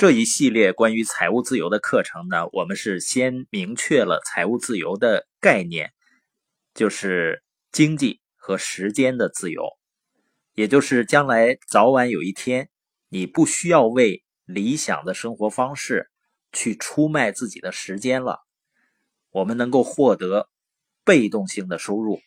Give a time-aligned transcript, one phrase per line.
[0.00, 5.92] 这一系列关于财务自由的课程呢，我们是先明确了财务自由的概念，
[6.72, 9.62] 就是经济和时间的自由，
[10.54, 12.70] 也就是将来早晚有一天，
[13.10, 16.10] 你不需要为理想的生活方式
[16.50, 18.38] 去出卖自己的时间了，
[19.28, 20.48] 我们能够获得
[21.04, 22.22] 被动性的收入。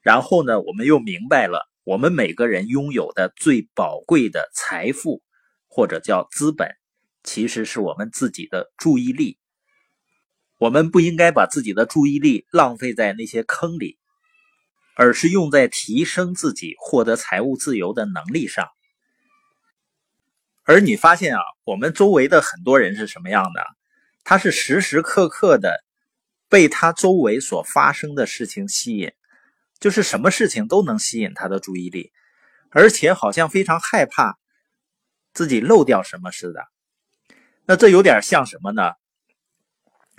[0.00, 5.22] 然后呢，我们又明白了，我们每个人拥有的最宝贵的财富。
[5.68, 6.76] 或者叫资本，
[7.22, 9.38] 其实是我们自己的注意力。
[10.58, 13.96] 我们不应该把自己的注意力浪费在那些坑里，
[14.96, 18.68] 而是用在提升自己获得财务自由的能力上。
[20.64, 23.64] 而你发现啊，我们周围的很多人是什么样的？
[24.24, 25.84] 他是时时刻刻的
[26.48, 29.12] 被他周围所发生的事情吸引，
[29.78, 32.12] 就是什么事情都能吸引他的注意力，
[32.70, 34.38] 而且好像非常害怕。
[35.32, 36.66] 自己漏掉什么似的，
[37.64, 38.92] 那这有点像什么呢？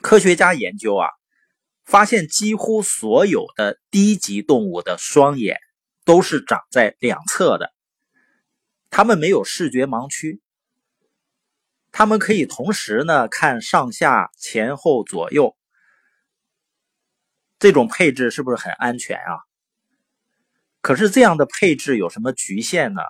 [0.02, 1.10] 科学家研究啊，
[1.84, 5.60] 发现几乎所有的低级动物的双眼
[6.06, 7.74] 都是长在两侧的，
[8.90, 10.42] 它们没有视觉盲区，
[11.92, 15.58] 它们可以同时呢看上下前后左右。
[17.60, 19.44] 这种配置是不是很安全啊？
[20.82, 23.02] 可是这样的配置有什么局限呢？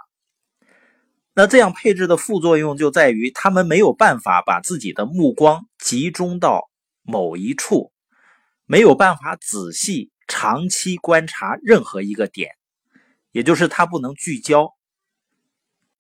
[1.40, 6.70] 那这样配置的副作用就在于，他们没有办法把自己的目光集中到
[7.02, 7.94] 某一处，
[8.66, 12.52] 没有办法仔细长期观察任何一个点，
[13.32, 14.76] 也就是他不能聚焦。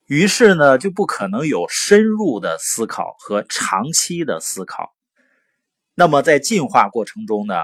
[0.08, 4.94] 于是呢，就不可能有深入的思考和长期的思考。
[5.96, 7.56] 那么在进化过程中呢，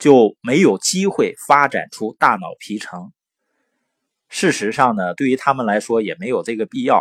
[0.00, 3.12] 就没有机会发展出大脑皮层。
[4.28, 7.00] 事实上呢，对于他们来说也没有这个必要。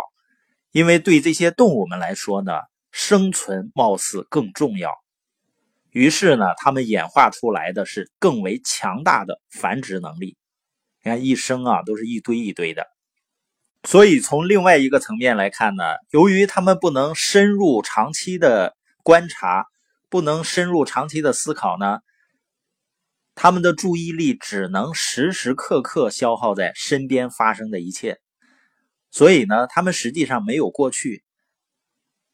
[0.72, 2.54] 因为对这些动物们来说呢，
[2.92, 4.92] 生存貌似更重要，
[5.92, 10.38] 于是呢，它们演化出来的是更为强大的繁殖能力。
[11.04, 12.86] 你看，一生啊都是一堆一堆的。
[13.84, 19.66] 所以从另外一个层面来看呢，由于它们不能深入长期的观察，
[20.10, 22.00] 不能深入长期的思考呢，
[23.34, 28.20] 他们的注意力只能时时刻刻消耗在身边发生的一切。
[29.12, 31.24] 所以呢，他们实际上没有过去，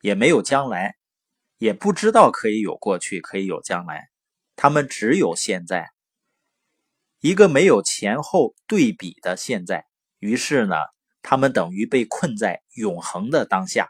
[0.01, 0.97] 也没有将来，
[1.57, 4.09] 也不知道可以有过去，可以有将来。
[4.57, 5.91] 他们只有现在，
[7.21, 9.85] 一个没有前后对比的现在。
[10.19, 10.75] 于是呢，
[11.21, 13.89] 他们等于被困在永恒的当下。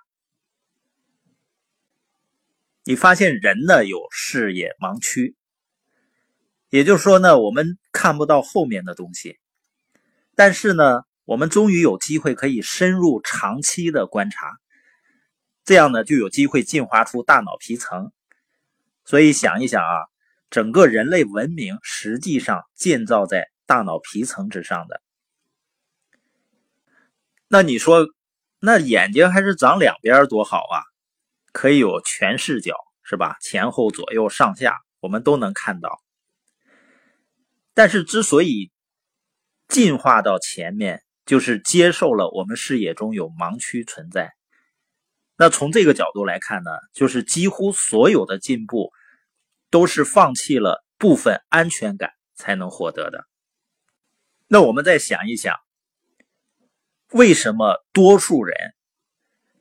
[2.84, 5.36] 你发现人呢有视野盲区，
[6.70, 9.40] 也就是说呢，我们看不到后面的东西，
[10.36, 11.02] 但是呢。
[11.26, 14.58] 我们终于有机会可以深入长期的观察，
[15.64, 18.12] 这样呢就有机会进化出大脑皮层。
[19.04, 20.06] 所以想一想啊，
[20.50, 25.02] 整个人类文明实际上建造在大脑皮层之上的。
[27.48, 28.08] 那你说，
[28.60, 30.82] 那眼睛还是长两边多好啊？
[31.52, 33.38] 可以有全视角，是吧？
[33.40, 36.02] 前后左右上下我们都能看到。
[37.74, 38.72] 但是之所以
[39.68, 44.32] 进化到前面，就是接受了我们视野中有盲区存在。
[45.38, 48.92] 那从这个角度来看呢，就是几乎所有的进步
[49.70, 53.26] 都是放弃了部分安全感才能获得的。
[54.48, 55.58] 那我们再想一想，
[57.12, 58.56] 为什么多数人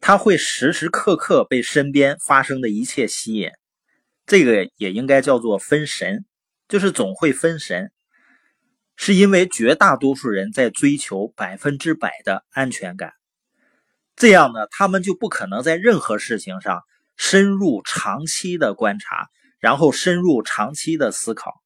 [0.01, 3.51] 他会时时刻刻被身边发生的一切吸引？
[4.27, 6.27] 这个也应该叫做分神，
[6.69, 7.91] 就是总会分神。
[8.97, 13.12] 是因为绝大多数人在追求百分之百的安全感，
[14.16, 16.82] 这样呢，他们就不可能在任何事情上
[17.16, 19.28] 深入长期的观察，
[19.59, 21.60] 然后深入长期的思考。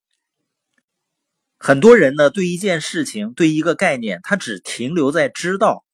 [1.58, 5.84] 很多人呢，对一件事情、对一个概念，他只停留在知道，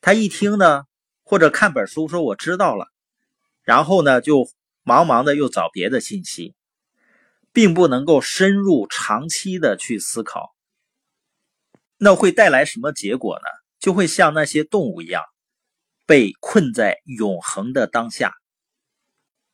[0.00, 0.84] 他一听呢，
[1.22, 2.88] 或者看本书说我知道了，
[3.62, 4.48] 然后呢，就
[4.82, 6.54] 忙忙的又找别的信息。
[7.52, 10.54] 并不能够深入长期的去思考，
[11.96, 13.44] 那会带来什么结果呢？
[13.80, 15.22] 就会像那些动物一样，
[16.04, 18.34] 被困在永恒的当下。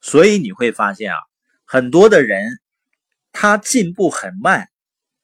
[0.01, 1.19] 所以你会发现啊，
[1.65, 2.61] 很多的人
[3.33, 4.69] 他进步很慢，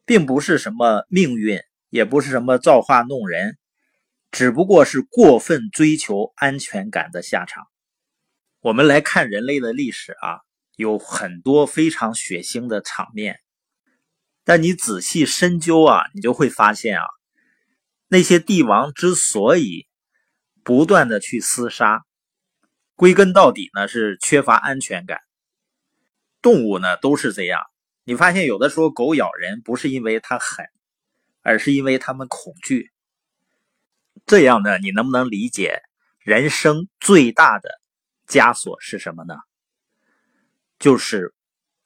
[0.05, 3.59] 并不是什么命运，也不是什么造化弄人，
[4.31, 7.67] 只不过是过分追求安全感的下场。
[8.61, 10.41] 我们来看人类的历史啊。
[10.81, 13.39] 有很多非常血腥的场面，
[14.45, 17.05] 但你仔细深究啊，你就会发现啊，
[18.09, 19.87] 那些帝王之所以
[20.65, 22.03] 不断的去厮杀，
[22.97, 25.19] 归根到底呢是缺乏安全感。
[26.41, 27.61] 动物呢都是这样，
[28.05, 30.65] 你发现有的时候狗咬人不是因为它狠，
[31.43, 32.91] 而是因为它们恐惧。
[34.25, 35.83] 这样呢，你能不能理解
[36.19, 37.69] 人生最大的
[38.27, 39.35] 枷锁是什么呢？
[40.81, 41.33] 就是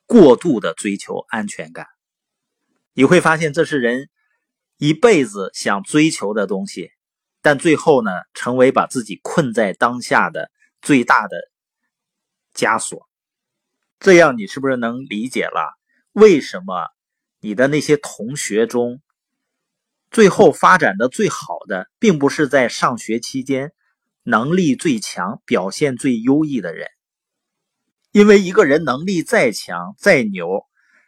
[0.07, 1.87] 过度的追求安全感。
[2.95, 4.09] 你会发现这是人
[4.79, 6.91] 一辈子想追求的东西，
[7.43, 10.51] 但最后呢，成为把自己困在当下的
[10.81, 11.37] 最大的
[12.55, 13.07] 枷锁。
[13.99, 15.75] 这样你是不是能理解了
[16.13, 16.89] 为什么
[17.41, 19.03] 你的那些同学中，
[20.11, 23.73] 最后发展的最好的，并不是在上学期间
[24.23, 26.87] 能力最强、表现最优异的人？
[28.15, 30.65] 因为一个人能力再强、再牛，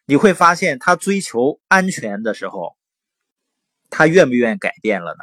[0.07, 2.77] 你会发现他追求安全的时候，
[3.91, 5.23] 他愿不愿意改变了呢？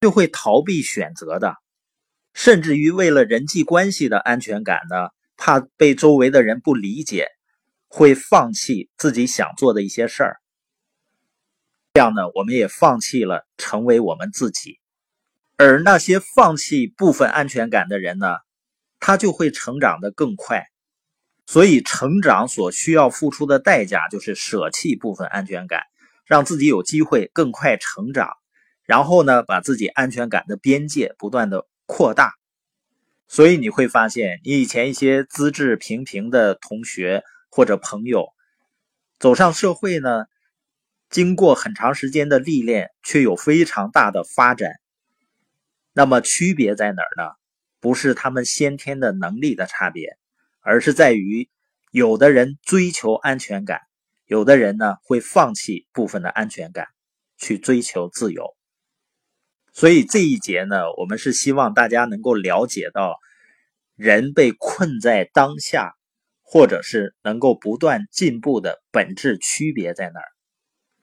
[0.00, 1.56] 就会逃避选择的，
[2.34, 5.08] 甚至于为了人际关系的安全感呢？
[5.36, 7.26] 怕被周围的人不理解，
[7.88, 10.36] 会放弃自己想做的一些事儿。
[11.94, 14.78] 这样呢，我们也放弃了成为我们自己。
[15.56, 18.36] 而那些放弃部分安全感的人呢，
[19.06, 20.64] 他就会成长的更快。
[21.44, 25.82] 所以，成长所需要付出的代价就是舍弃部分安全感，
[26.24, 28.30] 让自己有机会更快成长。
[28.84, 32.32] 然后呢，把自己安全感的边界不断的扩大。
[33.28, 38.28] 所以你会发现，你以前一些资质平平的同学或者朋友，
[39.18, 40.24] 走上社会呢，
[41.10, 44.72] 经过很长时间的历练，却有非常大的发展。
[45.92, 47.43] 那么区别在哪儿呢？
[47.84, 50.16] 不是他们先天的能力的差别，
[50.62, 51.50] 而是在于
[51.90, 53.82] 有的人追求安全感，
[54.24, 56.88] 有的人呢会放弃部分的安全感，
[57.36, 58.56] 去追求自由。
[59.74, 63.18] 所以这一节呢，我们是希望大家能够了解到，
[63.96, 65.92] 人被困在当下，
[66.40, 70.26] 或者是能够不断进步的本质区别在哪儿。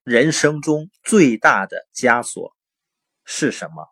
[0.03, 2.55] 人生中最大的枷锁
[3.23, 3.85] 是什么？